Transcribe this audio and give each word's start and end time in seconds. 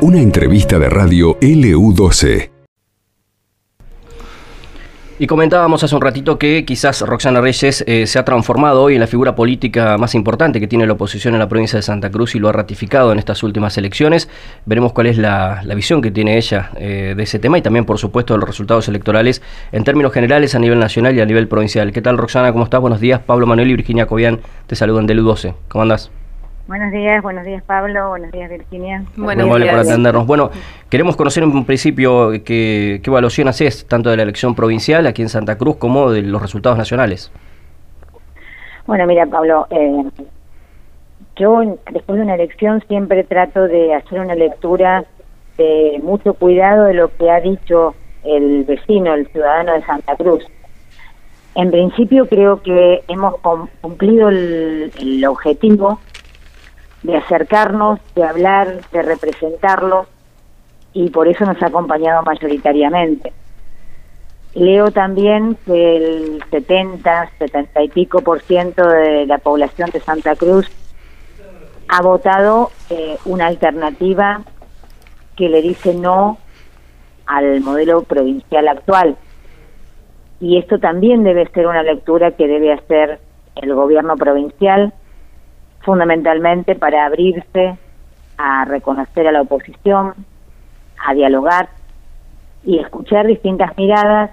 Una 0.00 0.20
entrevista 0.20 0.78
de 0.78 0.88
radio 0.88 1.38
LU12. 1.40 2.50
Y 5.22 5.28
comentábamos 5.28 5.84
hace 5.84 5.94
un 5.94 6.00
ratito 6.00 6.36
que 6.36 6.64
quizás 6.64 7.02
Roxana 7.02 7.40
Reyes 7.40 7.84
eh, 7.86 8.08
se 8.08 8.18
ha 8.18 8.24
transformado 8.24 8.82
hoy 8.82 8.94
en 8.94 9.00
la 9.00 9.06
figura 9.06 9.36
política 9.36 9.96
más 9.96 10.16
importante 10.16 10.58
que 10.58 10.66
tiene 10.66 10.84
la 10.84 10.94
oposición 10.94 11.34
en 11.34 11.38
la 11.38 11.48
provincia 11.48 11.76
de 11.76 11.82
Santa 11.82 12.10
Cruz 12.10 12.34
y 12.34 12.40
lo 12.40 12.48
ha 12.48 12.52
ratificado 12.52 13.12
en 13.12 13.20
estas 13.20 13.44
últimas 13.44 13.78
elecciones. 13.78 14.28
Veremos 14.66 14.92
cuál 14.92 15.06
es 15.06 15.18
la, 15.18 15.62
visión 15.76 16.02
que 16.02 16.10
tiene 16.10 16.36
ella 16.36 16.72
eh, 16.74 17.14
de 17.16 17.22
ese 17.22 17.38
tema 17.38 17.56
y 17.56 17.62
también, 17.62 17.84
por 17.84 17.98
supuesto, 17.98 18.34
de 18.34 18.40
los 18.40 18.48
resultados 18.48 18.88
electorales 18.88 19.42
en 19.70 19.84
términos 19.84 20.12
generales 20.12 20.56
a 20.56 20.58
nivel 20.58 20.80
nacional 20.80 21.16
y 21.16 21.20
a 21.20 21.26
nivel 21.26 21.46
provincial. 21.46 21.92
¿Qué 21.92 22.02
tal, 22.02 22.18
Roxana? 22.18 22.50
¿Cómo 22.50 22.64
estás? 22.64 22.80
Buenos 22.80 22.98
días. 22.98 23.20
Pablo 23.20 23.46
Manuel 23.46 23.70
y 23.70 23.76
Virginia 23.76 24.06
Cobian 24.06 24.40
te 24.66 24.74
saludan 24.74 25.06
del 25.06 25.22
U12. 25.22 25.54
¿Cómo 25.68 25.82
andas? 25.82 26.10
Buenos 26.68 26.92
días, 26.92 27.20
buenos 27.22 27.44
días 27.44 27.62
Pablo, 27.64 28.10
buenos 28.10 28.30
días 28.30 28.48
Virginia. 28.48 29.04
Buenos 29.16 29.46
días. 29.56 29.70
por 29.70 29.80
atendernos. 29.80 30.26
Bueno, 30.26 30.50
queremos 30.88 31.16
conocer 31.16 31.42
en 31.42 31.50
un 31.50 31.64
principio 31.64 32.30
qué, 32.30 33.00
qué 33.02 33.02
evaluación 33.04 33.48
haces 33.48 33.84
tanto 33.86 34.10
de 34.10 34.16
la 34.16 34.22
elección 34.22 34.54
provincial 34.54 35.06
aquí 35.08 35.22
en 35.22 35.28
Santa 35.28 35.58
Cruz 35.58 35.76
como 35.76 36.12
de 36.12 36.22
los 36.22 36.40
resultados 36.40 36.78
nacionales. 36.78 37.32
Bueno, 38.86 39.06
mira 39.06 39.26
Pablo, 39.26 39.66
eh, 39.70 40.04
yo 41.36 41.60
después 41.90 42.16
de 42.16 42.24
una 42.24 42.36
elección 42.36 42.82
siempre 42.86 43.24
trato 43.24 43.66
de 43.66 43.94
hacer 43.94 44.20
una 44.20 44.36
lectura 44.36 45.04
de 45.58 46.00
mucho 46.02 46.34
cuidado 46.34 46.84
de 46.84 46.94
lo 46.94 47.14
que 47.16 47.28
ha 47.28 47.40
dicho 47.40 47.96
el 48.22 48.62
vecino, 48.64 49.14
el 49.14 49.26
ciudadano 49.28 49.72
de 49.72 49.82
Santa 49.82 50.14
Cruz. 50.14 50.44
En 51.56 51.72
principio 51.72 52.28
creo 52.28 52.62
que 52.62 53.02
hemos 53.08 53.34
cumplido 53.80 54.28
el, 54.28 54.92
el 54.98 55.24
objetivo 55.26 55.98
de 57.02 57.16
acercarnos, 57.16 58.00
de 58.14 58.24
hablar, 58.24 58.80
de 58.92 59.02
representarlos 59.02 60.06
y 60.92 61.10
por 61.10 61.28
eso 61.28 61.44
nos 61.44 61.60
ha 61.62 61.66
acompañado 61.66 62.22
mayoritariamente. 62.22 63.32
Leo 64.54 64.90
también 64.90 65.56
que 65.64 65.96
el 65.96 66.44
70, 66.50 67.30
70 67.38 67.82
y 67.82 67.88
pico 67.88 68.20
por 68.20 68.42
ciento 68.42 68.86
de 68.86 69.26
la 69.26 69.38
población 69.38 69.90
de 69.90 70.00
Santa 70.00 70.36
Cruz 70.36 70.70
ha 71.88 72.02
votado 72.02 72.70
eh, 72.90 73.16
una 73.24 73.46
alternativa 73.46 74.42
que 75.36 75.48
le 75.48 75.62
dice 75.62 75.94
no 75.94 76.38
al 77.26 77.60
modelo 77.62 78.02
provincial 78.02 78.68
actual. 78.68 79.16
Y 80.40 80.58
esto 80.58 80.78
también 80.78 81.24
debe 81.24 81.48
ser 81.48 81.66
una 81.66 81.82
lectura 81.82 82.32
que 82.32 82.46
debe 82.46 82.72
hacer 82.72 83.20
el 83.56 83.74
gobierno 83.74 84.16
provincial 84.16 84.92
fundamentalmente 85.84 86.74
para 86.74 87.06
abrirse 87.06 87.76
a 88.38 88.64
reconocer 88.64 89.26
a 89.26 89.32
la 89.32 89.42
oposición, 89.42 90.14
a 91.04 91.14
dialogar 91.14 91.68
y 92.64 92.78
escuchar 92.78 93.26
distintas 93.26 93.76
miradas, 93.76 94.30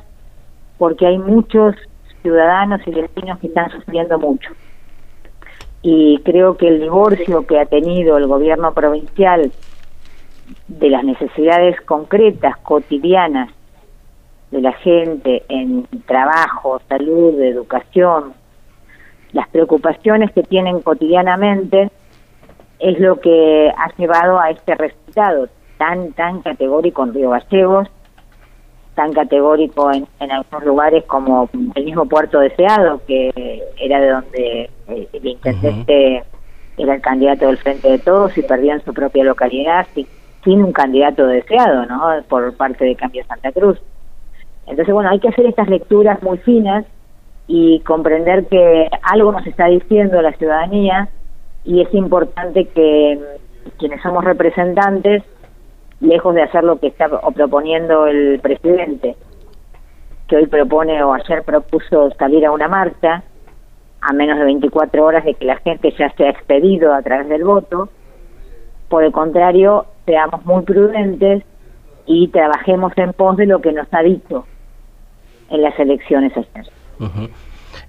porque 0.78 1.06
hay 1.06 1.18
muchos 1.18 1.76
ciudadanos 2.22 2.82
y 2.86 2.92
vecinos 2.92 3.40
que 3.40 3.48
están 3.48 3.72
sufriendo 3.72 4.20
mucho. 4.20 4.52
Y 5.82 6.20
creo 6.24 6.58
que 6.58 6.68
el 6.68 6.82
divorcio 6.82 7.46
que 7.48 7.60
ha 7.60 7.66
tenido 7.66 8.18
el 8.18 8.28
gobierno 8.28 8.74
provincial 8.74 9.52
de 10.68 10.90
las 10.90 11.04
necesidades 11.04 11.80
concretas, 11.82 12.58
cotidianas 12.58 13.50
de 14.52 14.62
la 14.62 14.74
gente 14.74 15.44
en 15.48 15.88
trabajo, 16.06 16.82
salud, 16.90 17.40
educación, 17.42 18.34
las 19.32 19.48
preocupaciones 19.50 20.32
que 20.32 20.44
tienen 20.44 20.82
cotidianamente 20.82 21.90
es 22.80 23.00
lo 23.00 23.20
que 23.20 23.72
ha 23.76 23.96
llevado 23.98 24.40
a 24.40 24.50
este 24.52 24.76
resultado 24.76 25.50
tan 25.78 26.14
tan 26.14 26.42
categórico 26.42 27.04
en 27.04 27.14
Río 27.14 27.30
Gallegos, 27.30 27.88
tan 28.96 29.14
categórico 29.14 29.92
en, 29.92 30.08
en 30.20 30.32
algunos 30.32 30.66
lugares 30.66 31.04
como 31.06 31.50
el 31.76 31.86
mismo 31.86 32.06
Puerto 32.06 32.40
Deseado, 32.40 33.02
que 33.08 33.32
era 33.78 34.00
de 34.00 34.10
donde 34.10 34.70
eh, 34.88 35.08
el 35.14 35.26
intendente 35.26 36.24
era 36.78 36.96
el 36.96 37.02
candidato 37.02 37.48
del 37.48 37.58
Frente 37.58 37.90
de 37.90 38.00
Todos 38.00 38.38
y 38.38 38.42
perdía 38.42 38.74
en 38.74 38.84
su 38.84 38.94
propia 38.94 39.24
localidad 39.24 39.86
sin, 39.94 40.08
sin 40.44 40.64
un 40.64 40.72
candidato 40.72 41.28
deseado, 41.28 41.86
¿no? 41.86 42.02
Por 42.28 42.56
parte 42.56 42.86
de 42.86 42.96
Cambio 42.96 43.24
Santa 43.26 43.52
Cruz. 43.52 43.80
Entonces, 44.66 44.94
bueno, 44.94 45.10
hay 45.10 45.20
que 45.20 45.30
hacer 45.30 45.46
estas 45.46 45.68
lecturas 45.68 46.22
muy 46.24 46.38
finas 46.40 46.86
y 47.52 47.80
comprender 47.80 48.46
que 48.46 48.88
algo 49.02 49.32
nos 49.32 49.46
está 49.48 49.66
diciendo 49.66 50.22
la 50.22 50.34
ciudadanía 50.34 51.10
y 51.66 51.82
es 51.82 51.92
importante 51.96 52.66
que 52.66 53.20
quienes 53.80 54.00
somos 54.04 54.24
representantes, 54.24 55.24
lejos 56.00 56.36
de 56.36 56.44
hacer 56.44 56.64
lo 56.64 56.80
que 56.80 56.88
está 56.88 57.10
proponiendo 57.10 58.06
el 58.06 58.40
presidente, 58.40 59.16
que 60.28 60.36
hoy 60.36 60.46
propone 60.46 61.02
o 61.04 61.12
ayer 61.12 61.42
propuso 61.44 62.12
salir 62.20 62.46
a 62.46 62.52
una 62.52 62.68
marcha, 62.68 63.24
a 64.00 64.14
menos 64.14 64.38
de 64.38 64.46
24 64.46 65.04
horas 65.04 65.26
de 65.26 65.34
que 65.34 65.46
la 65.46 65.58
gente 65.58 65.92
ya 65.98 66.12
se 66.12 66.26
ha 66.26 66.30
expedido 66.30 66.94
a 66.94 67.02
través 67.02 67.30
del 67.30 67.44
voto, 67.44 67.90
por 68.90 69.04
el 69.04 69.12
contrario, 69.12 69.88
seamos 70.06 70.46
muy 70.46 70.62
prudentes 70.62 71.44
y 72.06 72.28
trabajemos 72.28 72.94
en 72.96 73.12
pos 73.14 73.38
de 73.38 73.48
lo 73.48 73.60
que 73.60 73.72
nos 73.72 73.88
ha 73.92 74.04
dicho 74.04 74.46
en 75.50 75.64
las 75.64 75.78
elecciones 75.80 76.32
ayer. 76.38 76.79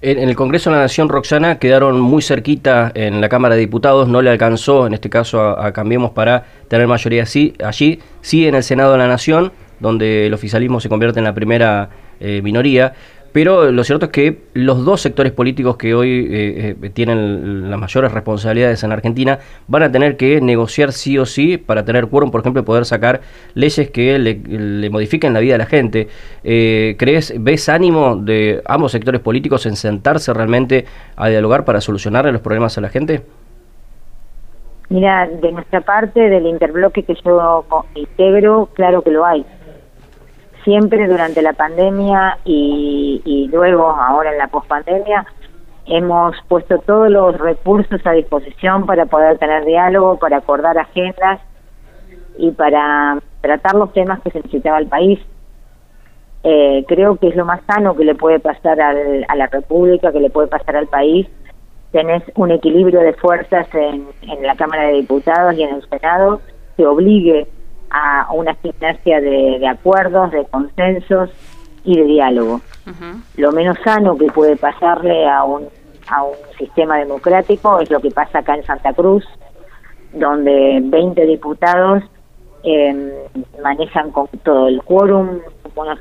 En 0.01 0.29
el 0.29 0.35
Congreso 0.35 0.69
de 0.69 0.77
la 0.77 0.81
Nación, 0.83 1.09
Roxana, 1.09 1.59
quedaron 1.59 1.99
muy 1.99 2.21
cerquita 2.21 2.91
en 2.95 3.21
la 3.21 3.29
Cámara 3.29 3.55
de 3.55 3.61
Diputados, 3.61 4.07
no 4.07 4.21
le 4.21 4.31
alcanzó, 4.31 4.87
en 4.87 4.93
este 4.93 5.09
caso, 5.09 5.41
a, 5.41 5.71
Cambiemos 5.73 6.11
para 6.11 6.45
tener 6.67 6.87
mayoría 6.87 7.25
sí, 7.25 7.53
allí, 7.63 7.99
sí 8.21 8.47
en 8.47 8.55
el 8.55 8.63
Senado 8.63 8.93
de 8.93 8.97
la 8.97 9.07
Nación, 9.07 9.51
donde 9.79 10.27
el 10.27 10.33
oficialismo 10.33 10.79
se 10.79 10.89
convierte 10.89 11.19
en 11.19 11.25
la 11.25 11.33
primera 11.33 11.89
eh, 12.19 12.41
minoría. 12.43 12.93
Pero 13.31 13.71
lo 13.71 13.83
cierto 13.83 14.07
es 14.07 14.11
que 14.11 14.41
los 14.53 14.83
dos 14.83 15.01
sectores 15.01 15.31
políticos 15.31 15.77
que 15.77 15.93
hoy 15.95 16.27
eh, 16.29 16.75
eh, 16.81 16.89
tienen 16.89 17.69
las 17.69 17.79
mayores 17.79 18.11
responsabilidades 18.11 18.83
en 18.83 18.91
Argentina 18.91 19.39
van 19.67 19.83
a 19.83 19.91
tener 19.91 20.17
que 20.17 20.41
negociar 20.41 20.91
sí 20.91 21.17
o 21.17 21.25
sí 21.25 21.57
para 21.57 21.85
tener 21.85 22.07
quórum, 22.07 22.29
por 22.29 22.41
ejemplo, 22.41 22.65
poder 22.65 22.83
sacar 22.85 23.21
leyes 23.53 23.89
que 23.89 24.19
le, 24.19 24.89
modifiquen 24.89 25.33
la 25.33 25.39
vida 25.39 25.53
de 25.53 25.57
la 25.59 25.65
gente. 25.65 26.09
Eh, 26.43 26.95
¿Crees, 26.99 27.33
ves 27.39 27.69
ánimo 27.69 28.17
de 28.17 28.61
ambos 28.65 28.91
sectores 28.91 29.21
políticos 29.21 29.65
en 29.65 29.77
sentarse 29.77 30.33
realmente 30.33 30.85
a 31.15 31.29
dialogar 31.29 31.63
para 31.63 31.79
solucionar 31.79 32.25
los 32.25 32.41
problemas 32.41 32.77
a 32.77 32.81
la 32.81 32.89
gente? 32.89 33.21
Mira, 34.89 35.25
de 35.25 35.53
nuestra 35.53 35.79
parte, 35.79 36.19
del 36.19 36.47
interbloque 36.47 37.03
que 37.03 37.15
yo 37.23 37.65
integro, 37.95 38.67
claro 38.73 39.01
que 39.01 39.11
lo 39.11 39.25
hay 39.25 39.45
siempre 40.63 41.07
durante 41.07 41.41
la 41.41 41.53
pandemia 41.53 42.37
y, 42.45 43.49
luego 43.51 43.89
ahora 43.89 44.31
en 44.31 44.37
la 44.37 44.47
pospandemia 44.47 45.25
hemos 45.85 46.35
puesto 46.47 46.77
todos 46.79 47.09
los 47.09 47.37
recursos 47.37 47.99
a 48.05 48.11
disposición 48.11 48.85
para 48.85 49.05
poder 49.07 49.37
tener 49.39 49.65
diálogo, 49.65 50.17
para 50.17 50.37
acordar 50.37 50.77
agendas 50.77 51.39
y 52.37 52.51
para 52.51 53.19
tratar 53.41 53.75
los 53.75 53.91
temas 53.91 54.21
que 54.21 54.31
se 54.31 54.39
necesitaba 54.39 54.77
el 54.79 54.87
país. 54.87 55.19
Eh, 56.43 56.85
creo 56.87 57.17
que 57.17 57.27
es 57.27 57.35
lo 57.35 57.45
más 57.45 57.61
sano 57.67 57.95
que 57.95 58.05
le 58.05 58.15
puede 58.15 58.39
pasar 58.39 58.79
a 58.79 59.35
la 59.35 59.47
República, 59.47 60.11
que 60.11 60.19
le 60.19 60.29
puede 60.29 60.47
pasar 60.47 60.77
al 60.77 60.87
país. 60.87 61.27
Tenés 61.91 62.23
un 62.35 62.51
equilibrio 62.51 63.01
de 63.01 63.13
fuerzas 63.13 63.67
en, 63.73 64.07
en 64.21 64.43
la 64.43 64.55
Cámara 64.55 64.83
de 64.83 64.93
Diputados 64.93 65.55
y 65.55 65.63
en 65.63 65.75
el 65.75 65.89
Senado 65.89 66.41
que 66.77 66.85
obligue 66.85 67.47
a 67.91 68.31
una 68.31 68.55
gimnasia 68.55 69.19
de, 69.19 69.67
acuerdos, 69.67 70.31
de 70.31 70.45
consensos 70.45 71.29
y 71.83 71.97
de 71.97 72.05
diálogo. 72.05 72.61
Lo 73.37 73.51
menos 73.51 73.77
sano 73.83 74.17
que 74.17 74.27
puede 74.27 74.55
pasarle 74.55 75.27
a 75.29 75.43
un, 75.43 75.67
a 76.07 76.23
un 76.23 76.35
sistema 76.57 76.97
democrático 76.97 77.79
es 77.79 77.89
lo 77.89 77.99
que 77.99 78.11
pasa 78.11 78.39
acá 78.39 78.55
en 78.55 78.65
Santa 78.65 78.93
Cruz, 78.93 79.25
donde 80.13 80.79
20 80.83 81.25
diputados 81.25 82.03
em, 82.63 83.11
manejan 83.61 84.11
con 84.11 84.27
todo 84.43 84.67
el 84.67 84.81
quórum, 84.83 85.39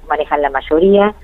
manejan 0.08 0.42
la 0.42 0.50
mayoría, 0.50 1.14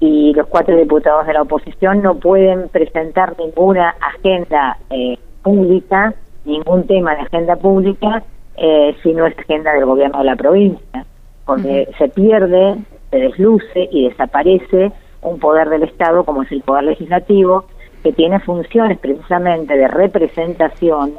y 0.00 0.32
los 0.34 0.48
cuatro 0.48 0.76
diputados 0.76 1.26
de 1.26 1.32
la 1.32 1.42
oposición 1.42 2.02
no 2.02 2.16
pueden 2.16 2.68
presentar 2.70 3.36
ninguna 3.38 3.94
agenda 4.00 4.76
eh, 4.90 5.16
pública, 5.42 6.14
ningún 6.44 6.88
tema 6.88 7.14
de 7.14 7.22
agenda 7.22 7.54
pública 7.54 8.24
eh, 8.56 8.94
si 9.02 9.12
no 9.12 9.26
es 9.26 9.38
agenda 9.38 9.72
del 9.72 9.86
gobierno 9.86 10.18
de 10.18 10.24
la 10.24 10.36
provincia, 10.36 11.04
porque 11.44 11.88
se 11.98 12.08
pierde, 12.08 12.76
se 13.10 13.16
desluce 13.18 13.88
y 13.90 14.08
desaparece 14.08 14.92
un 15.22 15.38
poder 15.38 15.68
del 15.68 15.84
Estado 15.84 16.24
como 16.24 16.42
es 16.42 16.52
el 16.52 16.62
poder 16.62 16.84
legislativo, 16.84 17.64
que 18.02 18.12
tiene 18.12 18.40
funciones 18.40 18.98
precisamente 18.98 19.76
de 19.76 19.88
representación 19.88 21.14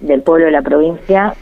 del 0.00 0.22
pueblo 0.22 0.46
de 0.46 0.52
la 0.52 0.62
provincia 0.62 1.34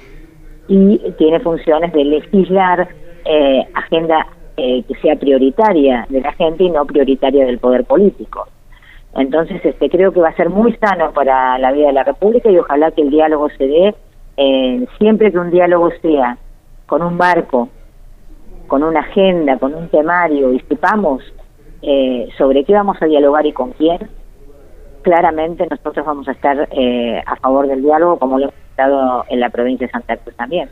y 0.69 0.99
tiene 1.19 1.41
funciones 1.41 1.93
de 1.93 2.05
legislar 2.05 2.89
eh, 3.25 3.67
agenda 3.75 4.27
eh, 4.57 4.83
que 4.87 4.95
sea 4.97 5.17
prioritaria 5.17 6.07
de 6.09 6.21
la 6.21 6.33
gente 6.33 6.65
y 6.65 6.71
no 6.71 6.85
prioritaria 6.85 7.47
del 7.47 7.59
poder 7.59 7.85
político. 7.85 8.47
Entonces, 9.15 9.65
este, 9.65 9.89
creo 9.89 10.13
que 10.13 10.21
va 10.21 10.29
a 10.29 10.37
ser 10.37 10.51
muy 10.51 10.77
sano 10.77 11.13
para 11.13 11.59
la 11.59 11.73
vida 11.73 11.89
de 11.89 11.93
la 11.93 12.05
República 12.05 12.51
y 12.51 12.59
ojalá 12.59 12.91
que 12.91 13.03
el 13.03 13.11
diálogo 13.11 13.49
se 13.51 13.67
dé 13.67 13.95
eh, 14.43 14.87
siempre 14.99 15.31
que 15.31 15.39
un 15.39 15.51
diálogo 15.51 15.91
sea 16.01 16.39
con 16.87 17.03
un 17.03 17.19
barco, 17.19 17.69
con 18.69 18.83
una 18.83 19.01
agenda, 19.01 19.59
con 19.59 19.75
un 19.75 19.89
temario 19.89 20.55
y 20.55 20.61
sepamos 20.61 21.23
eh, 21.83 22.27
sobre 22.39 22.65
qué 22.65 22.73
vamos 22.73 22.97
a 23.03 23.05
dialogar 23.05 23.45
y 23.45 23.53
con 23.53 23.73
quién, 23.73 23.99
claramente 25.03 25.67
nosotros 25.71 26.07
vamos 26.07 26.27
a 26.27 26.33
estar 26.33 26.69
eh, 26.73 27.23
a 27.27 27.37
favor 27.37 27.67
del 27.67 27.83
diálogo 27.83 28.19
como 28.19 28.39
lo 28.39 28.45
hemos 28.45 28.55
estado 28.71 29.27
en 29.29 29.41
la 29.41 29.51
provincia 29.51 29.87
de 29.87 29.91
Santa 29.93 30.17
Cruz 30.17 30.35
también. 30.37 30.71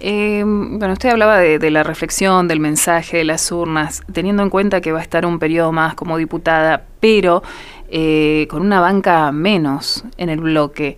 Eh, 0.00 0.42
bueno, 0.44 0.92
usted 0.92 1.08
hablaba 1.08 1.38
de, 1.38 1.70
la 1.70 1.84
reflexión, 1.84 2.48
del 2.48 2.60
mensaje 2.60 3.18
de 3.18 3.24
las 3.24 3.50
urnas, 3.50 4.02
teniendo 4.12 4.42
en 4.42 4.50
cuenta 4.50 4.82
que 4.82 4.92
va 4.92 4.98
a 4.98 5.02
estar 5.02 5.24
un 5.24 5.38
periodo 5.38 5.72
más 5.72 5.94
como 5.94 6.18
diputada, 6.18 6.84
pero 7.00 7.42
eh, 7.88 8.46
con 8.50 8.60
una 8.60 8.80
banca 8.80 9.32
menos 9.32 10.04
en 10.18 10.28
el 10.28 10.40
bloque. 10.40 10.96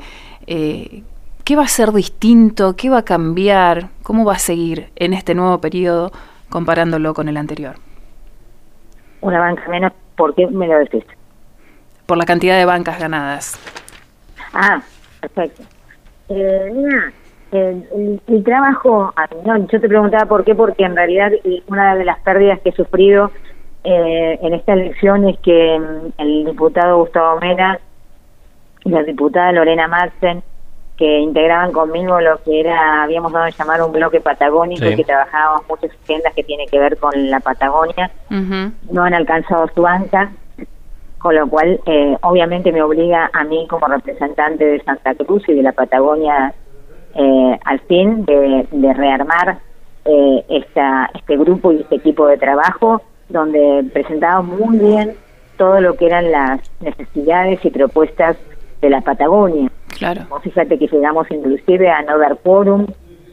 Eh, 1.48 1.52
¿Qué 1.52 1.56
va 1.56 1.62
a 1.62 1.68
ser 1.68 1.92
distinto? 1.92 2.74
¿Qué 2.76 2.90
va 2.90 2.98
a 2.98 3.04
cambiar? 3.04 3.88
¿Cómo 4.02 4.24
va 4.24 4.34
a 4.34 4.38
seguir 4.38 4.90
en 4.96 5.14
este 5.14 5.34
nuevo 5.34 5.58
periodo 5.60 6.10
comparándolo 6.50 7.14
con 7.14 7.28
el 7.28 7.36
anterior? 7.36 7.76
Una 9.22 9.40
banca 9.40 9.66
menos, 9.68 9.92
¿por 10.16 10.34
qué 10.34 10.46
me 10.46 10.66
lo 10.66 10.78
decís? 10.78 11.04
Por 12.06 12.18
la 12.18 12.24
cantidad 12.24 12.58
de 12.58 12.64
bancas 12.64 13.00
ganadas. 13.00 13.58
Ah, 14.52 14.80
perfecto. 15.20 15.62
mira, 16.28 17.12
el, 17.52 18.42
trabajo, 18.44 19.12
ah, 19.16 19.26
no, 19.44 19.56
yo 19.68 19.80
te 19.80 19.88
preguntaba 19.88 20.26
por 20.26 20.44
qué, 20.44 20.54
porque 20.54 20.84
en 20.84 20.96
realidad 20.96 21.32
eh, 21.32 21.62
una 21.66 21.94
de 21.96 22.04
las 22.04 22.18
pérdidas 22.20 22.60
que 22.60 22.70
he 22.70 22.72
sufrido 22.72 23.30
eh, 23.84 24.38
en 24.42 24.54
esta 24.54 24.74
elección 24.74 25.28
es 25.28 25.38
que 25.40 25.78
mm, 25.78 26.20
el 26.20 26.44
diputado 26.44 26.98
Gustavo 26.98 27.40
Mena 27.40 27.78
y 28.84 28.90
la 28.90 29.02
diputada 29.02 29.52
Lorena 29.52 29.88
Maxen, 29.88 30.42
que 30.98 31.20
integraban 31.20 31.70
conmigo 31.70 32.20
lo 32.20 32.42
que 32.42 32.60
era, 32.60 33.04
habíamos 33.04 33.32
dado 33.32 33.44
a 33.44 33.50
llamar 33.50 33.82
un 33.82 33.92
bloque 33.92 34.20
patagónico, 34.20 34.84
y 34.84 34.96
que 34.96 35.04
trabajábamos 35.04 35.62
muchas 35.68 35.92
agendas 36.02 36.34
que 36.34 36.42
tienen 36.42 36.68
que 36.68 36.78
ver 36.78 36.98
con 36.98 37.30
la 37.30 37.38
Patagonia, 37.38 38.10
no 38.90 39.04
han 39.04 39.14
alcanzado 39.14 39.68
su 39.72 39.82
banca, 39.82 40.32
con 41.18 41.36
lo 41.36 41.48
cual 41.48 41.80
eh, 41.86 42.16
obviamente 42.22 42.72
me 42.72 42.82
obliga 42.82 43.30
a 43.32 43.44
mí 43.44 43.66
como 43.68 43.86
representante 43.86 44.64
de 44.64 44.82
Santa 44.82 45.14
Cruz 45.14 45.48
y 45.48 45.54
de 45.54 45.62
la 45.62 45.72
Patagonia 45.72 46.52
eh, 47.14 47.58
al 47.64 47.80
fin 47.80 48.24
de, 48.24 48.66
rearmar 48.94 49.58
eh, 50.04 50.44
esta, 50.48 51.10
este 51.14 51.36
grupo 51.36 51.72
y 51.72 51.80
este 51.80 51.96
equipo 51.96 52.26
de 52.26 52.38
trabajo 52.38 53.02
donde 53.28 53.84
presentábamos 53.92 54.58
muy 54.58 54.78
bien 54.78 55.14
todo 55.56 55.80
lo 55.80 55.94
que 55.94 56.06
eran 56.06 56.30
las 56.30 56.60
necesidades 56.80 57.64
y 57.64 57.70
propuestas 57.70 58.36
de 58.80 58.90
la 58.90 59.00
Patagonia. 59.00 59.67
Claro. 59.98 60.22
fíjate 60.42 60.78
que 60.78 60.86
llegamos 60.86 61.30
inclusive 61.30 61.90
a 61.90 62.02
no 62.02 62.18
dar 62.18 62.38
quórum 62.38 62.86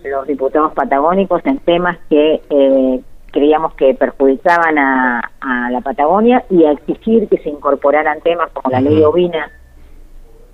los 0.04 0.28
diputados 0.28 0.74
patagónicos 0.74 1.42
en 1.46 1.60
temas 1.60 1.98
que 2.10 2.42
eh, 2.50 3.02
creíamos 3.32 3.74
que 3.74 3.94
perjudicaban 3.94 4.78
a, 4.78 5.32
la 5.70 5.82
Patagonia 5.82 6.44
y 6.50 6.64
a 6.64 6.72
exigir 6.72 7.28
que 7.28 7.38
se 7.40 7.50
incorporaran 7.50 8.22
temas 8.22 8.50
como 8.52 8.72
la 8.72 8.80
ley 8.80 9.04
ovina, 9.04 9.52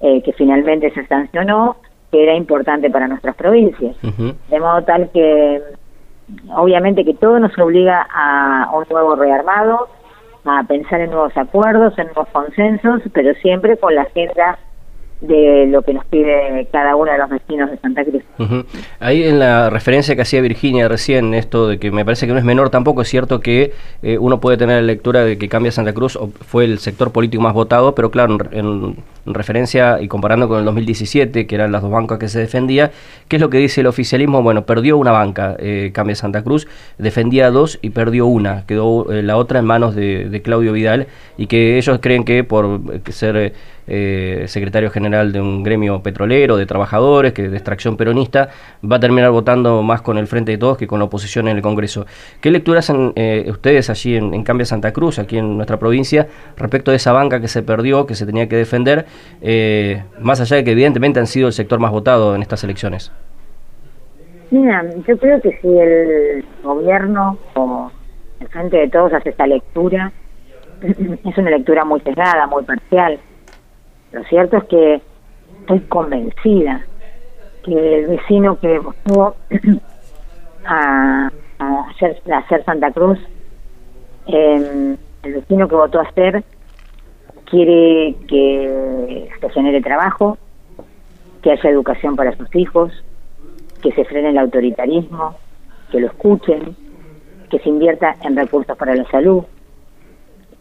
eh, 0.01 0.21
que 0.23 0.33
finalmente 0.33 0.91
se 0.91 1.05
sancionó, 1.05 1.77
que 2.11 2.23
era 2.23 2.33
importante 2.33 2.89
para 2.89 3.07
nuestras 3.07 3.35
provincias. 3.35 3.95
De 4.01 4.59
modo 4.59 4.83
tal 4.83 5.09
que, 5.11 5.61
obviamente 6.55 7.05
que 7.05 7.13
todo 7.13 7.39
nos 7.39 7.57
obliga 7.59 8.07
a 8.11 8.69
un 8.73 8.85
nuevo 8.89 9.15
rearmado, 9.15 9.87
a 10.45 10.63
pensar 10.63 11.01
en 11.01 11.11
nuevos 11.11 11.37
acuerdos, 11.37 11.97
en 11.99 12.07
nuevos 12.07 12.29
consensos, 12.29 13.01
pero 13.13 13.33
siempre 13.35 13.77
con 13.77 13.93
la 13.93 14.03
agenda 14.03 14.57
de 15.21 15.67
lo 15.67 15.83
que 15.83 15.93
nos 15.93 16.03
pide 16.05 16.67
cada 16.71 16.95
uno 16.95 17.11
de 17.11 17.17
los 17.19 17.29
vecinos 17.29 17.69
de 17.69 17.77
Santa 17.77 18.03
Cruz. 18.03 18.23
Ahí 18.99 19.23
en 19.23 19.37
la 19.37 19.69
referencia 19.69 20.15
que 20.15 20.23
hacía 20.23 20.41
Virginia 20.41 20.87
recién, 20.87 21.35
esto 21.35 21.67
de 21.67 21.77
que 21.77 21.91
me 21.91 22.03
parece 22.03 22.25
que 22.25 22.33
no 22.33 22.39
es 22.39 22.45
menor 22.45 22.71
tampoco, 22.71 23.03
es 23.03 23.07
cierto 23.07 23.39
que 23.39 23.71
eh, 24.01 24.17
uno 24.17 24.39
puede 24.39 24.57
tener 24.57 24.77
la 24.77 24.87
lectura 24.87 25.23
de 25.23 25.37
que 25.37 25.47
Cambia 25.47 25.71
Santa 25.71 25.93
Cruz 25.93 26.17
fue 26.47 26.65
el 26.65 26.79
sector 26.79 27.11
político 27.11 27.43
más 27.43 27.53
votado, 27.53 27.93
pero 27.93 28.09
claro, 28.09 28.37
en, 28.51 28.95
referencia 29.23 30.01
y 30.01 30.07
comparando 30.07 30.47
con 30.47 30.57
el 30.57 30.65
2017, 30.65 31.45
que 31.45 31.53
eran 31.53 31.71
las 31.71 31.83
dos 31.83 31.91
bancas 31.91 32.17
que 32.17 32.27
se 32.27 32.39
defendía, 32.39 32.91
¿qué 33.27 33.35
es 33.35 33.41
lo 33.41 33.51
que 33.51 33.59
dice 33.59 33.81
el 33.81 33.87
oficialismo? 33.87 34.41
Bueno, 34.41 34.65
perdió 34.65 34.97
una 34.97 35.11
banca, 35.11 35.55
eh, 35.59 35.91
Cambia 35.93 36.15
Santa 36.15 36.43
Cruz, 36.43 36.67
defendía 36.97 37.51
dos 37.51 37.77
y 37.83 37.91
perdió 37.91 38.25
una, 38.25 38.65
quedó 38.65 39.11
eh, 39.11 39.21
la 39.21 39.37
otra 39.37 39.59
en 39.59 39.65
manos 39.65 39.93
de, 39.93 40.27
de, 40.27 40.41
Claudio 40.41 40.73
Vidal 40.73 41.05
y 41.37 41.45
que 41.45 41.77
ellos 41.77 41.99
creen 42.01 42.23
que 42.23 42.43
por 42.43 42.81
ser 43.11 43.53
eh, 43.87 44.45
secretario 44.47 44.89
general 44.89 45.31
de 45.31 45.41
un 45.41 45.63
gremio 45.63 46.01
petrolero, 46.01 46.57
de 46.57 46.65
trabajadores, 46.65 47.33
que 47.33 47.49
de 47.49 47.57
extracción 47.57 47.97
peronista, 47.97 48.49
va 48.89 48.97
a 48.97 48.99
terminar 48.99 49.31
votando 49.31 49.81
más 49.83 50.01
con 50.01 50.17
el 50.17 50.27
Frente 50.27 50.51
de 50.51 50.57
Todos 50.57 50.77
que 50.77 50.87
con 50.87 50.99
la 50.99 51.05
oposición 51.05 51.47
en 51.47 51.57
el 51.57 51.61
Congreso. 51.61 52.05
¿Qué 52.39 52.51
lectura 52.51 52.79
hacen 52.79 53.13
eh, 53.15 53.45
ustedes 53.49 53.89
allí 53.89 54.15
en, 54.15 54.33
en 54.33 54.43
Cambia 54.43 54.65
Santa 54.65 54.93
Cruz, 54.93 55.19
aquí 55.19 55.37
en 55.37 55.57
nuestra 55.57 55.77
provincia, 55.77 56.27
respecto 56.57 56.91
de 56.91 56.97
esa 56.97 57.11
banca 57.11 57.41
que 57.41 57.47
se 57.47 57.63
perdió, 57.63 58.05
que 58.05 58.15
se 58.15 58.25
tenía 58.25 58.47
que 58.47 58.55
defender, 58.55 59.05
eh, 59.41 60.03
más 60.19 60.39
allá 60.41 60.57
de 60.57 60.63
que 60.63 60.71
evidentemente 60.71 61.19
han 61.19 61.27
sido 61.27 61.47
el 61.47 61.53
sector 61.53 61.79
más 61.79 61.91
votado 61.91 62.35
en 62.35 62.41
estas 62.41 62.63
elecciones? 62.63 63.11
Mira, 64.51 64.83
yo 65.07 65.17
creo 65.17 65.41
que 65.41 65.57
si 65.61 65.67
el 65.67 66.45
gobierno 66.61 67.37
o 67.55 67.91
el 68.39 68.47
Frente 68.49 68.77
de 68.77 68.89
Todos 68.89 69.13
hace 69.13 69.29
esta 69.29 69.47
lectura, 69.47 70.11
es 70.81 71.37
una 71.37 71.51
lectura 71.51 71.85
muy 71.85 72.01
sesgada, 72.01 72.47
muy 72.47 72.63
parcial 72.63 73.19
lo 74.11 74.23
cierto 74.25 74.57
es 74.57 74.63
que 74.65 75.01
estoy 75.61 75.79
convencida 75.81 76.85
que 77.63 77.99
el 77.99 78.07
vecino 78.07 78.59
que 78.59 78.79
votó 78.79 79.35
a, 80.65 81.31
hacer, 81.89 82.21
hacer 82.33 82.65
Santa 82.65 82.91
Cruz, 82.91 83.19
em, 84.27 84.97
el 85.23 85.33
vecino 85.33 85.67
que 85.67 85.75
votó 85.75 85.99
a 85.99 86.03
hacer, 86.03 86.43
quiere 87.45 88.15
que 88.27 89.29
se 89.39 89.49
genere 89.49 89.81
trabajo, 89.81 90.37
que 91.41 91.51
haya 91.51 91.69
educación 91.69 92.15
para 92.15 92.35
sus 92.35 92.53
hijos, 92.55 92.91
que 93.81 93.91
se 93.91 94.05
frene 94.05 94.29
el 94.29 94.37
autoritarismo, 94.37 95.35
que 95.91 95.99
lo 95.99 96.07
escuchen, 96.07 96.75
que 97.49 97.59
se 97.59 97.69
invierta 97.69 98.15
en 98.23 98.35
recursos 98.35 98.77
para 98.77 98.95
la 98.95 99.05
salud. 99.09 99.43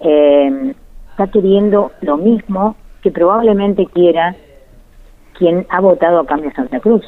Eh, 0.00 0.74
está 1.10 1.28
queriendo 1.28 1.92
lo 2.00 2.16
mismo 2.16 2.76
que 3.02 3.10
probablemente 3.10 3.86
quiera 3.86 4.34
quien 5.38 5.66
ha 5.70 5.80
votado 5.80 6.20
a 6.20 6.26
Cambio 6.26 6.52
Santa 6.54 6.80
Cruz. 6.80 7.04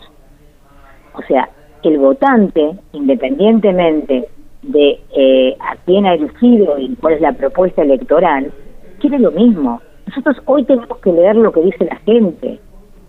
O 1.14 1.22
sea, 1.22 1.48
el 1.82 1.98
votante, 1.98 2.76
independientemente 2.92 4.28
de 4.62 5.00
eh, 5.14 5.56
a 5.60 5.76
quién 5.84 6.06
ha 6.06 6.14
elegido 6.14 6.78
y 6.78 6.94
cuál 6.96 7.14
es 7.14 7.20
la 7.20 7.32
propuesta 7.32 7.82
electoral, 7.82 8.52
quiere 9.00 9.18
lo 9.18 9.30
mismo. 9.32 9.82
Nosotros 10.06 10.36
hoy 10.46 10.64
tenemos 10.64 10.98
que 10.98 11.12
leer 11.12 11.36
lo 11.36 11.52
que 11.52 11.60
dice 11.60 11.84
la 11.84 11.96
gente, 11.96 12.58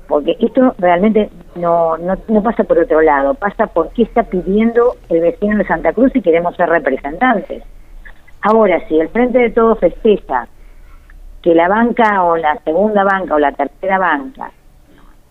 porque 0.08 0.36
esto 0.40 0.76
realmente 0.78 1.30
no, 1.56 1.98
no, 1.98 2.16
no 2.28 2.44
pasa 2.44 2.64
por 2.64 2.80
otro 2.80 3.02
lado, 3.02 3.34
pasa 3.36 3.68
por 3.68 3.90
qué 3.92 4.04
está 4.04 4.24
pidiendo 4.24 4.96
el 5.10 5.22
vecino 5.22 5.58
de 5.58 5.66
Santa 5.66 5.94
Cruz 5.94 6.12
y 6.16 6.22
queremos 6.22 6.56
ser 6.56 6.70
representantes. 6.70 7.64
Ahora, 8.42 8.86
si 8.88 9.00
el 9.00 9.08
Frente 9.10 9.40
de 9.40 9.52
Todos 9.52 9.80
festeja 9.80 10.48
que 11.44 11.54
la 11.54 11.68
banca 11.68 12.24
o 12.24 12.38
la 12.38 12.58
segunda 12.64 13.04
banca 13.04 13.36
o 13.36 13.40
la 13.40 13.52
tercera 13.52 14.00
banca, 14.00 14.50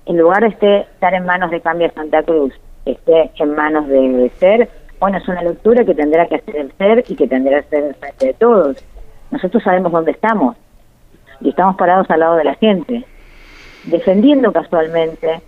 en 0.05 0.19
lugar 0.19 0.43
de 0.43 0.81
estar 0.81 1.15
en 1.15 1.25
manos 1.25 1.51
de 1.51 1.63
Cambia 1.63 1.91
Santa 1.93 2.23
Cruz, 2.23 2.53
esté 2.85 3.31
en 3.37 3.55
manos 3.55 3.89
de, 3.89 4.31
SER, 4.39 4.69
bueno, 5.01 5.17
es 5.17 5.27
una 5.27 5.43
lectura 5.43 5.85
que 5.85 5.95
tendrá 5.95 6.27
que 6.27 6.37
hacer 6.37 6.57
el 6.57 6.73
SER 6.77 7.03
y 7.09 7.17
que 7.17 7.27
tendrá 7.27 7.63
que 7.63 7.67
hacer 7.67 7.85
el 7.85 7.95
frente 7.95 8.27
de 8.27 8.35
todos. 8.35 8.85
Nosotros 9.31 9.63
sabemos 9.63 9.91
dónde 9.91 10.11
estamos 10.11 10.55
y 11.41 11.49
estamos 11.49 11.77
parados 11.77 12.09
al 12.11 12.21
lado 12.21 12.37
de 12.37 12.45
la 12.45 12.55
gente, 12.57 13.05
defendiendo 13.85 14.53
casualmente 14.53 15.41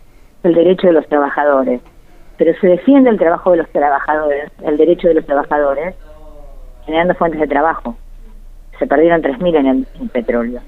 el 0.44 0.54
derecho 0.54 0.86
de 0.86 0.94
los 0.94 1.06
trabajadores. 1.08 1.82
Pero 2.38 2.58
se 2.58 2.68
defiende 2.68 3.10
el 3.10 3.18
trabajo 3.18 3.50
de 3.50 3.58
los 3.58 3.68
trabajadores, 3.70 4.50
el 4.64 4.78
derecho 4.78 5.08
de 5.08 5.14
los 5.14 5.26
trabajadores, 5.26 5.94
generando 6.86 7.14
fuentes 7.14 7.40
de 7.40 7.46
trabajo 7.46 7.96
se 8.78 8.86
perdieron 8.86 9.22
3.000 9.22 9.56
en 9.56 9.66
el 9.66 10.08
petróleo. 10.10 10.60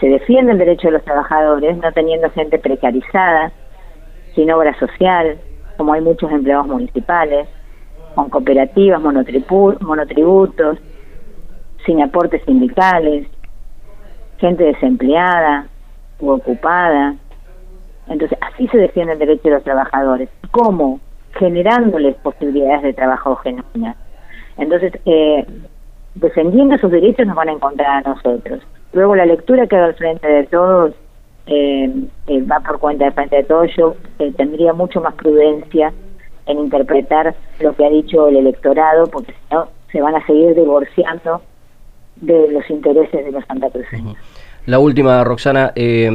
Se 0.00 0.08
defiende 0.08 0.52
el 0.52 0.58
derecho 0.58 0.88
de 0.88 0.92
los 0.92 1.04
trabajadores, 1.04 1.76
no 1.78 1.90
teniendo 1.92 2.30
gente 2.30 2.58
precarizada, 2.58 3.52
sin 4.34 4.50
obra 4.50 4.78
social, 4.78 5.38
como 5.76 5.94
hay 5.94 6.02
muchos 6.02 6.30
empleados 6.30 6.66
municipales, 6.66 7.48
con 8.14 8.28
cooperativas, 8.28 9.00
monotributos, 9.00 10.78
sin 11.84 12.02
aportes 12.02 12.42
sindicales, 12.44 13.26
gente 14.38 14.64
desempleada 14.64 15.66
u 16.20 16.30
ocupada. 16.30 17.14
Entonces, 18.08 18.38
así 18.40 18.68
se 18.68 18.78
defiende 18.78 19.14
el 19.14 19.18
derecho 19.18 19.44
de 19.44 19.54
los 19.54 19.64
trabajadores. 19.64 20.28
¿Cómo? 20.50 21.00
Generándoles 21.32 22.16
posibilidades 22.16 22.82
de 22.82 22.92
trabajo 22.94 23.36
genuinas. 23.36 23.96
Entonces, 24.58 24.92
eh, 25.04 25.46
defendiendo 26.16 26.76
sus 26.78 26.90
derechos 26.90 27.26
nos 27.26 27.36
van 27.36 27.48
a 27.48 27.52
encontrar 27.52 28.04
a 28.04 28.08
nosotros. 28.08 28.62
Luego 28.92 29.14
la 29.14 29.26
lectura 29.26 29.66
que 29.66 29.76
haga 29.76 29.86
al 29.86 29.94
frente 29.94 30.26
de 30.26 30.44
todos 30.44 30.94
eh, 31.46 31.90
eh, 32.26 32.42
va 32.42 32.60
por 32.60 32.78
cuenta 32.78 33.04
de 33.04 33.12
frente 33.12 33.36
de 33.36 33.44
todos. 33.44 33.70
Yo 33.76 33.94
eh, 34.18 34.32
tendría 34.36 34.72
mucho 34.72 35.00
más 35.00 35.14
prudencia 35.14 35.92
en 36.46 36.58
interpretar 36.58 37.34
lo 37.60 37.74
que 37.74 37.84
ha 37.84 37.90
dicho 37.90 38.28
el 38.28 38.36
electorado, 38.36 39.06
porque 39.06 39.32
si 39.32 39.54
no 39.54 39.68
se 39.92 40.00
van 40.00 40.14
a 40.14 40.26
seguir 40.26 40.54
divorciando 40.54 41.42
de 42.16 42.50
los 42.50 42.68
intereses 42.70 43.24
de 43.24 43.32
los 43.32 43.44
santacruceños. 43.46 44.16
La 44.66 44.80
última, 44.80 45.22
Roxana, 45.22 45.70
eh, 45.76 46.10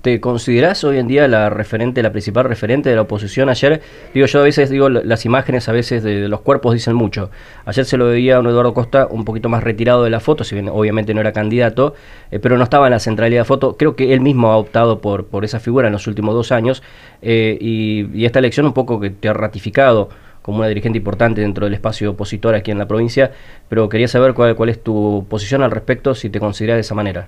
¿te 0.00 0.20
considerás 0.20 0.84
hoy 0.84 0.98
en 0.98 1.08
día 1.08 1.26
la 1.26 1.50
referente, 1.50 2.04
la 2.04 2.12
principal 2.12 2.44
referente 2.44 2.88
de 2.88 2.94
la 2.94 3.02
oposición? 3.02 3.48
Ayer, 3.48 3.82
digo 4.14 4.26
yo 4.28 4.38
a 4.38 4.42
veces, 4.44 4.70
digo, 4.70 4.88
las 4.88 5.24
imágenes 5.24 5.68
a 5.68 5.72
veces 5.72 6.04
de, 6.04 6.28
los 6.28 6.40
cuerpos 6.42 6.72
dicen 6.72 6.94
mucho. 6.94 7.30
Ayer 7.64 7.84
se 7.84 7.96
lo 7.96 8.06
veía 8.06 8.36
a 8.36 8.38
un 8.40 8.46
Eduardo 8.46 8.74
Costa 8.74 9.08
un 9.10 9.24
poquito 9.24 9.48
más 9.48 9.64
retirado 9.64 10.04
de 10.04 10.10
la 10.10 10.20
foto, 10.20 10.44
si 10.44 10.54
bien 10.54 10.68
obviamente 10.68 11.14
no 11.14 11.20
era 11.20 11.32
candidato, 11.32 11.94
eh, 12.30 12.38
pero 12.38 12.56
no 12.56 12.62
estaba 12.62 12.86
en 12.86 12.92
la 12.92 13.00
centralidad 13.00 13.40
de 13.40 13.44
foto. 13.44 13.76
Creo 13.76 13.96
que 13.96 14.14
él 14.14 14.20
mismo 14.20 14.52
ha 14.52 14.56
optado 14.56 15.00
por, 15.00 15.26
por 15.26 15.44
esa 15.44 15.58
figura 15.58 15.88
en 15.88 15.92
los 15.92 16.06
últimos 16.06 16.32
dos 16.32 16.52
años 16.52 16.84
eh, 17.22 17.58
y, 17.60 18.24
esta 18.24 18.38
elección 18.38 18.66
un 18.66 18.72
poco 18.72 19.00
que 19.00 19.10
te 19.10 19.28
ha 19.28 19.32
ratificado 19.32 20.10
como 20.42 20.58
una 20.58 20.68
dirigente 20.68 20.98
importante 20.98 21.40
dentro 21.40 21.66
del 21.66 21.74
espacio 21.74 22.12
opositor 22.12 22.54
aquí 22.54 22.70
en 22.70 22.78
la 22.78 22.86
provincia, 22.86 23.32
pero 23.68 23.88
quería 23.88 24.06
saber 24.06 24.32
cuál, 24.32 24.54
cuál 24.54 24.68
es 24.68 24.80
tu 24.80 25.26
posición 25.28 25.64
al 25.64 25.72
respecto, 25.72 26.14
si 26.14 26.30
te 26.30 26.38
consideras 26.38 26.76
de 26.76 26.82
esa 26.82 26.94
manera. 26.94 27.26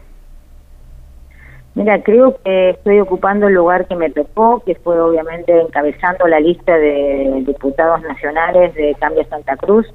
Mira, 1.79 2.03
creo 2.03 2.37
que 2.43 2.71
estoy 2.71 2.99
ocupando 2.99 3.47
el 3.47 3.55
lugar 3.55 3.87
que 3.87 3.95
me 3.95 4.11
tocó, 4.11 4.61
que 4.67 4.75
fue 4.75 5.01
obviamente 5.01 5.61
encabezando 5.61 6.27
la 6.27 6.41
lista 6.41 6.77
de 6.77 7.45
diputados 7.47 8.03
nacionales 8.03 8.75
de 8.75 8.97
Cambio 8.99 9.25
Santa 9.31 9.57
Cruz, 9.57 9.87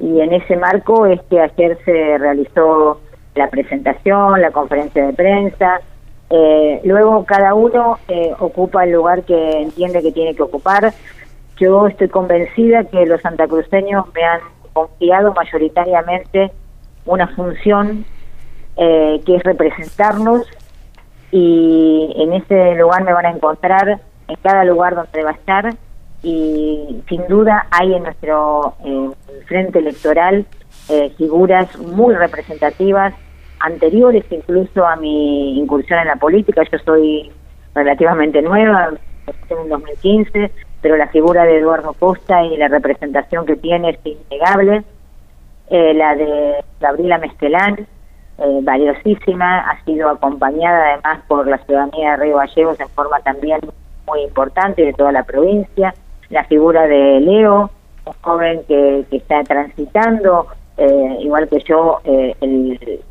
y 0.00 0.20
en 0.20 0.32
ese 0.32 0.56
marco 0.56 1.06
es 1.06 1.22
que 1.30 1.40
ayer 1.40 1.78
se 1.84 2.18
realizó 2.18 3.00
la 3.36 3.48
presentación, 3.48 4.40
la 4.40 4.50
conferencia 4.50 5.06
de 5.06 5.12
prensa, 5.12 5.80
eh, 6.30 6.80
luego 6.82 7.24
cada 7.24 7.54
uno 7.54 8.00
eh, 8.08 8.32
ocupa 8.40 8.82
el 8.82 8.90
lugar 8.90 9.22
que 9.22 9.62
entiende 9.62 10.02
que 10.02 10.10
tiene 10.10 10.34
que 10.34 10.42
ocupar. 10.42 10.92
Yo 11.58 11.86
estoy 11.86 12.08
convencida 12.08 12.82
que 12.82 13.06
los 13.06 13.20
santacruceños 13.20 14.04
me 14.14 14.24
han 14.24 14.40
confiado 14.72 15.32
mayoritariamente 15.32 16.50
una 17.06 17.28
función 17.28 18.04
eh, 18.76 19.20
que 19.24 19.36
es 19.36 19.44
representarnos 19.44 20.44
y 21.30 22.12
en 22.16 22.32
ese 22.34 22.74
lugar 22.74 23.04
me 23.04 23.12
van 23.12 23.26
a 23.26 23.30
encontrar 23.30 24.00
en 24.28 24.36
cada 24.42 24.64
lugar 24.64 24.94
donde 24.94 25.22
va 25.22 25.30
a 25.30 25.34
estar 25.34 25.74
y 26.22 27.02
sin 27.08 27.26
duda 27.28 27.66
hay 27.70 27.94
en 27.94 28.02
nuestro 28.02 28.74
eh, 28.84 29.10
frente 29.46 29.78
electoral 29.78 30.44
eh, 30.88 31.10
figuras 31.16 31.76
muy 31.78 32.14
representativas 32.14 33.14
anteriores 33.60 34.24
incluso 34.30 34.86
a 34.86 34.96
mi 34.96 35.58
incursión 35.58 36.00
en 36.00 36.08
la 36.08 36.16
política. 36.16 36.62
Yo 36.70 36.78
soy 36.78 37.30
relativamente 37.74 38.42
nueva 38.42 38.90
en 39.48 39.68
2015 39.68 40.50
pero 40.80 40.96
la 40.96 41.08
figura 41.08 41.44
de 41.44 41.58
Eduardo 41.58 41.92
Costa 41.92 42.42
y 42.44 42.56
la 42.56 42.68
representación 42.68 43.44
que 43.46 43.56
tiene 43.56 43.90
es 43.90 43.98
innegable. 44.04 44.82
Eh, 45.68 45.94
la 45.94 46.16
de 46.16 46.64
Gabriela 46.80 47.18
Mestelán 47.18 47.86
eh, 48.40 48.60
valiosísima, 48.62 49.58
ha 49.58 49.84
sido 49.84 50.08
acompañada 50.08 50.94
además 50.94 51.20
por 51.28 51.46
la 51.46 51.58
ciudadanía 51.58 52.12
de 52.12 52.16
Río 52.16 52.36
Gallegos 52.38 52.80
en 52.80 52.88
forma 52.88 53.20
también 53.20 53.60
muy 54.06 54.22
importante 54.22 54.82
de 54.82 54.94
toda 54.94 55.12
la 55.12 55.24
provincia, 55.24 55.94
la 56.30 56.44
figura 56.44 56.86
de 56.86 57.20
Leo, 57.20 57.70
un 58.06 58.12
joven 58.22 58.62
que, 58.66 59.04
que 59.10 59.18
está 59.18 59.44
transitando, 59.44 60.46
eh, 60.78 61.16
igual 61.20 61.48
que 61.50 61.58
yo, 61.68 62.00
eh, 62.04 62.34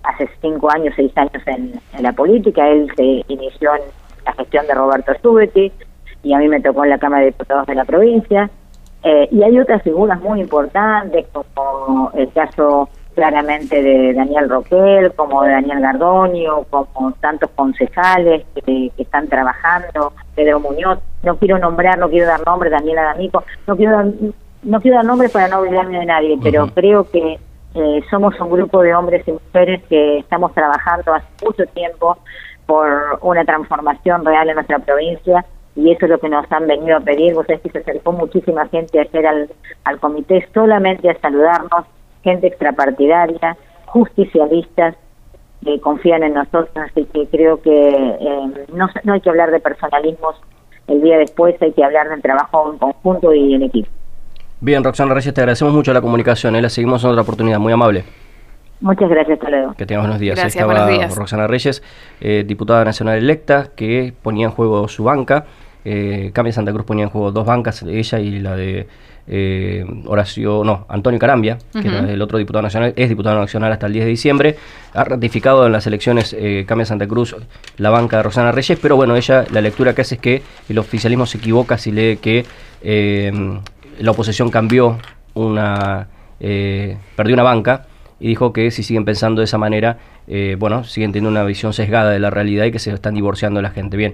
hace 0.01 0.27
cinco 0.41 0.71
años, 0.71 0.93
seis 0.95 1.12
años 1.15 1.43
en, 1.45 1.79
la 2.01 2.12
política, 2.13 2.67
él 2.67 2.91
se 2.95 3.24
inició 3.27 3.75
en 3.75 3.81
la 4.25 4.33
gestión 4.33 4.65
de 4.65 4.74
Roberto 4.74 5.13
Stubeti 5.13 5.71
y 6.24 6.33
a 6.33 6.39
mí 6.39 6.48
me 6.48 6.59
tocó 6.59 6.86
en 6.86 6.89
la 6.89 6.98
Cámara 6.98 7.21
de 7.21 7.27
Diputados 7.27 7.67
de 7.67 7.75
la 7.75 7.86
provincia. 7.86 8.50
y 9.03 9.43
hay 9.43 9.59
otras 9.59 9.83
figuras 9.83 10.19
muy 10.21 10.41
importantes, 10.41 11.27
como 11.31 12.12
el 12.15 12.31
caso 12.33 12.89
claramente 13.16 13.82
de 13.82 14.13
Daniel 14.13 14.50
Roquel, 14.50 15.13
como 15.13 15.44
de 15.44 15.51
Daniel 15.51 15.82
Gardonio, 15.82 16.66
como 16.70 17.12
tantos 17.20 17.50
concejales 17.56 18.46
que, 18.66 18.92
están 18.98 19.28
trabajando, 19.28 20.13
Pedro 20.36 20.60
Muñoz, 20.60 21.00
no 21.24 21.38
quiero 21.38 21.58
nombrar, 21.58 21.98
no 21.98 22.10
quiero 22.10 22.28
dar 22.28 22.46
nombre, 22.46 22.70
Daniela 22.70 23.04
D'Amico, 23.04 23.44
no 23.68 23.75
quiero 23.75 23.98
dar, 23.98 24.06
no 24.63 24.82
quiero 24.82 24.98
dar 24.98 25.06
nombres 25.06 25.32
para 25.32 25.48
no 25.48 25.60
olvidarme 25.60 26.00
de 26.00 26.06
nadie, 26.06 26.39
pero 26.42 26.68
creo 26.74 27.10
que 27.10 27.39
eh, 27.75 28.01
somos 28.10 28.39
un 28.39 28.50
grupo 28.50 28.82
de 28.82 28.96
hombres 28.96 29.28
y 29.28 29.32
mujeres 29.32 29.82
que 29.89 30.20
estamos 30.20 30.54
trabajando 30.54 31.13
hace 31.13 31.28
mucho 31.46 31.66
tiempo 31.68 32.18
por 32.66 33.20
una 33.22 33.44
transformación 33.46 34.25
real 34.25 34.50
en 34.50 34.56
nuestra 34.56 34.80
provincia 34.80 35.46
y 35.75 35.92
eso 35.92 36.06
es 36.06 36.12
lo 36.12 36.20
que 36.20 36.30
nos 36.30 36.51
han 36.51 36.68
venido 36.68 36.98
a 36.98 37.00
pedir. 37.00 37.34
Vos 37.34 37.46
sabés 37.46 37.62
que 37.62 37.70
se 37.70 37.80
acercó 37.80 38.12
muchísima 38.12 38.68
gente 38.68 39.00
ayer 39.00 39.25
al, 39.25 39.50
al 39.86 40.00
comité 40.00 40.48
solamente 40.54 41.10
a 41.10 41.20
saludarnos, 41.20 41.86
gente 42.24 42.48
extrapartidaria, 42.48 43.58
justicialistas 43.86 44.96
que 45.64 45.80
confían 45.82 46.24
en 46.24 46.34
nosotros, 46.34 46.70
así 46.76 47.06
que 47.06 47.28
creo 47.28 47.62
que 47.62 47.72
eh, 47.72 48.66
no, 48.74 48.88
no 49.04 49.14
hay 49.14 49.22
que 49.22 49.30
hablar 49.30 49.52
de 49.52 49.60
personalismos 49.60 50.36
el 50.88 51.02
día 51.02 51.18
después, 51.18 51.56
hay 51.62 51.72
que 51.72 51.84
hablar 51.84 52.10
del 52.10 52.22
trabajo 52.22 52.72
en 52.72 52.80
conjunto 52.80 53.34
y 53.34 53.54
en 53.54 53.64
equipo. 53.64 53.90
Bien, 54.62 54.84
Roxana 54.84 55.14
Reyes, 55.14 55.34
te 55.34 55.42
agradecemos 55.42 55.74
mucho 55.74 55.94
la 55.94 56.02
comunicación, 56.02 56.56
¿eh? 56.56 56.62
la 56.62 56.70
seguimos 56.70 57.04
en 57.04 57.12
otra 57.12 57.22
oportunidad, 57.22 57.60
muy 57.60 57.72
amable. 57.72 58.04
Muchas 58.82 59.10
gracias, 59.10 59.40
Toledo. 59.40 59.74
Que 59.78 59.86
tengas 59.86 60.04
buenos 60.04 60.20
días. 60.20 60.36
Gracias, 60.36 60.56
Estaba 60.56 60.88
días. 60.88 61.16
Roxana 61.16 61.48
Reyes, 61.48 61.84
eh, 62.22 62.44
diputada 62.48 62.86
nacional 62.86 63.18
electa, 63.18 63.68
que 63.76 64.14
ponía 64.22 64.46
en 64.48 64.52
juego 64.52 64.88
su 64.88 65.04
banca. 65.04 65.46
Eh, 65.91 66.29
Cambia 66.34 66.53
Santa 66.53 66.72
Cruz 66.72 66.86
ponía 66.86 67.05
en 67.05 67.10
juego 67.10 67.31
dos 67.31 67.48
bancas, 67.48 67.81
ella 67.81 68.19
y 68.19 68.39
la 68.39 68.55
de 68.55 68.86
eh, 69.25 69.84
Horacio, 70.05 70.63
no, 70.63 70.86
Antonio 70.88 71.19
Carambia, 71.19 71.58
que 71.74 71.88
era 71.88 72.12
el 72.12 72.22
otro 72.22 72.38
diputado 72.38 72.62
nacional, 72.62 72.93
es 72.96 73.10
diputado 73.10 73.39
nacional 73.39 73.72
hasta 73.72 73.88
el 73.88 73.93
10 73.93 74.05
de 74.05 74.10
diciembre, 74.12 74.55
ha 74.93 75.03
ratificado 75.03 75.65
en 75.65 75.72
las 75.72 75.88
elecciones 75.88 76.36
eh, 76.38 76.63
Cambia 76.67 76.86
Santa 76.86 77.08
Cruz 77.08 77.36
la 77.77 77.89
banca 77.89 78.17
de 78.17 78.24
Rosana 78.24 78.51
Reyes, 78.51 78.77
pero 78.79 78.98
bueno, 78.98 79.15
ella 79.15 79.46
la 79.51 79.62
lectura 79.62 79.96
que 79.96 80.01
hace 80.01 80.15
es 80.15 80.22
que 80.22 80.43
el 80.69 80.77
oficialismo 80.77 81.25
se 81.25 81.39
equivoca 81.39 81.79
si 81.79 81.91
lee 81.91 82.17
que 82.17 82.46
eh, 82.84 83.31
la 84.00 84.12
oposición 84.12 84.51
cambió 84.51 85.00
una, 85.34 86.08
eh, 86.39 86.98
perdió 87.15 87.34
una 87.34 87.43
banca 87.43 87.88
y 88.19 88.27
dijo 88.27 88.53
que 88.53 88.69
si 88.69 88.84
siguen 88.84 89.05
pensando 89.05 89.41
de 89.41 89.46
esa 89.46 89.58
manera, 89.58 89.98
bueno, 90.60 90.84
siguen 90.84 91.12
teniendo 91.12 91.31
una 91.31 91.43
visión 91.43 91.74
sesgada 91.74 92.12
de 92.12 92.19
la 92.19 92.29
realidad 92.29 92.65
y 92.65 92.72
que 92.72 92.77
se 92.77 92.93
están 92.93 93.15
divorciando 93.15 93.58
de 93.58 93.63
la 93.63 93.72
gente. 93.72 93.98
Bien. 93.98 94.13